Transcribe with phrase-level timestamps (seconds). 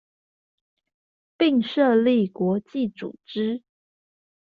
[1.37, 3.61] 並設立國際組織